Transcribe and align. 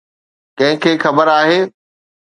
ڪنهن 0.57 0.75
کي 0.83 0.91
خبر 1.03 1.27
آهي. 1.39 1.59